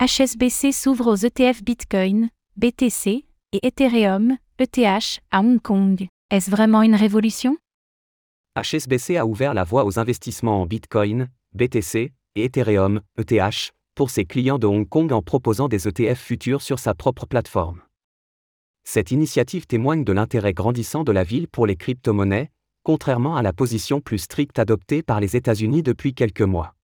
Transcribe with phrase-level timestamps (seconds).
[0.00, 6.06] HSBC s'ouvre aux ETF Bitcoin, BTC, et Ethereum, ETH, à Hong Kong.
[6.30, 7.58] Est-ce vraiment une révolution?
[8.56, 14.24] HSBC a ouvert la voie aux investissements en Bitcoin, BTC et Ethereum, ETH, pour ses
[14.24, 17.82] clients de Hong Kong en proposant des ETF futurs sur sa propre plateforme.
[18.84, 22.52] Cette initiative témoigne de l'intérêt grandissant de la ville pour les crypto-monnaies,
[22.84, 26.77] contrairement à la position plus stricte adoptée par les États-Unis depuis quelques mois.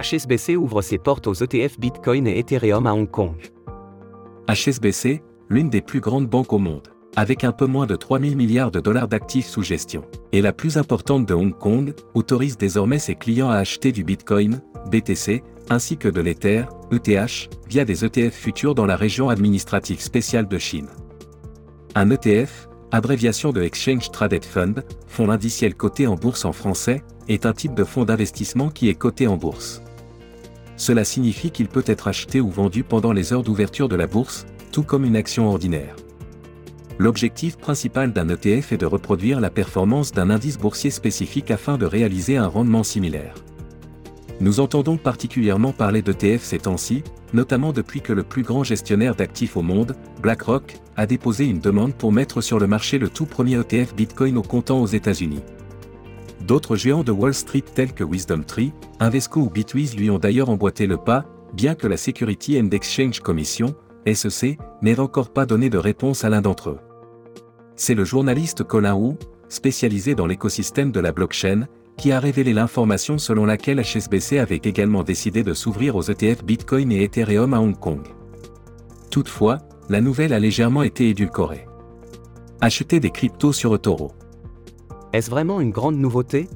[0.00, 3.34] HSBC ouvre ses portes aux ETF Bitcoin et Ethereum à Hong Kong.
[4.48, 8.36] HSBC, l'une des plus grandes banques au monde, avec un peu moins de 3 000
[8.36, 13.00] milliards de dollars d'actifs sous gestion, et la plus importante de Hong Kong, autorise désormais
[13.00, 18.34] ses clients à acheter du Bitcoin, BTC, ainsi que de l'Ether, ETH, via des ETF
[18.34, 20.88] futurs dans la région administrative spéciale de Chine.
[21.96, 27.46] Un ETF, abréviation de Exchange Traded Fund, fonds indiciel coté en bourse en français, est
[27.46, 29.82] un type de fonds d'investissement qui est coté en bourse.
[30.78, 34.46] Cela signifie qu'il peut être acheté ou vendu pendant les heures d'ouverture de la bourse,
[34.72, 35.96] tout comme une action ordinaire.
[36.98, 41.84] L'objectif principal d'un ETF est de reproduire la performance d'un indice boursier spécifique afin de
[41.84, 43.34] réaliser un rendement similaire.
[44.40, 49.56] Nous entendons particulièrement parler d'ETF ces temps-ci, notamment depuis que le plus grand gestionnaire d'actifs
[49.56, 53.58] au monde, BlackRock, a déposé une demande pour mettre sur le marché le tout premier
[53.58, 55.42] ETF Bitcoin au comptant aux États-Unis.
[56.48, 60.86] D'autres géants de Wall Street tels que WisdomTree, Invesco ou Bitwiz lui ont d'ailleurs emboîté
[60.86, 63.74] le pas, bien que la Security and Exchange Commission,
[64.10, 66.78] SEC, n'ait encore pas donné de réponse à l'un d'entre eux.
[67.76, 69.16] C'est le journaliste Colin Wu,
[69.50, 71.66] spécialisé dans l'écosystème de la blockchain,
[71.98, 76.90] qui a révélé l'information selon laquelle HSBC avait également décidé de s'ouvrir aux ETF Bitcoin
[76.92, 78.08] et Ethereum à Hong Kong.
[79.10, 79.58] Toutefois,
[79.90, 81.66] la nouvelle a légèrement été édulcorée.
[82.62, 84.12] Acheter des cryptos sur eToro.
[85.14, 86.48] Est-ce vraiment une grande nouveauté?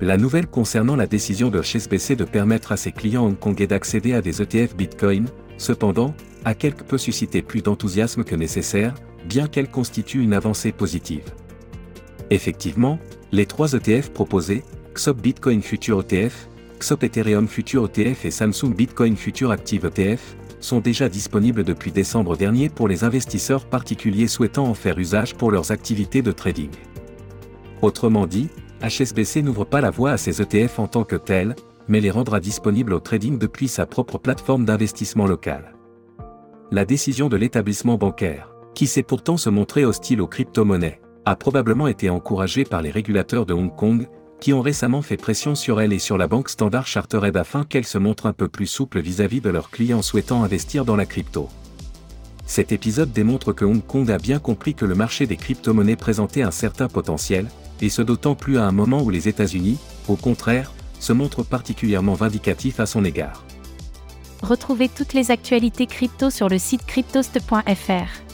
[0.00, 4.22] La nouvelle concernant la décision de HSBC de permettre à ses clients hongkongais d'accéder à
[4.22, 5.26] des ETF Bitcoin,
[5.58, 6.14] cependant,
[6.46, 8.94] a quelque peu suscité plus d'enthousiasme que nécessaire,
[9.26, 11.24] bien qu'elle constitue une avancée positive.
[12.30, 12.98] Effectivement,
[13.30, 14.62] les trois ETF proposés,
[14.94, 16.48] XOP Bitcoin Future ETF,
[16.78, 22.38] XOP Ethereum Future ETF et Samsung Bitcoin Future Active ETF, sont déjà disponibles depuis décembre
[22.38, 26.70] dernier pour les investisseurs particuliers souhaitant en faire usage pour leurs activités de trading.
[27.82, 28.48] Autrement dit,
[28.82, 31.56] HSBC n'ouvre pas la voie à ces ETF en tant que tels,
[31.88, 35.74] mais les rendra disponibles au trading depuis sa propre plateforme d'investissement local.
[36.70, 41.88] La décision de l'établissement bancaire, qui s'est pourtant se montrer hostile aux crypto-monnaies, a probablement
[41.88, 44.08] été encouragée par les régulateurs de Hong Kong,
[44.40, 47.84] qui ont récemment fait pression sur elle et sur la banque Standard Chartered afin qu'elle
[47.84, 51.06] se montre un peu plus souple vis-à-vis -vis de leurs clients souhaitant investir dans la
[51.06, 51.48] crypto.
[52.50, 56.42] Cet épisode démontre que Hong Kong a bien compris que le marché des crypto-monnaies présentait
[56.42, 57.46] un certain potentiel,
[57.80, 59.78] et ce d'autant plus à un moment où les États-Unis,
[60.08, 63.44] au contraire, se montrent particulièrement vindicatifs à son égard.
[64.42, 68.29] Retrouvez toutes les actualités crypto sur le site cryptost.fr.